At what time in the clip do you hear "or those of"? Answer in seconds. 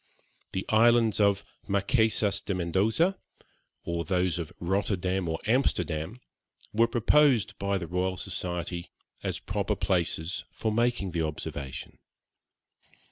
3.85-4.51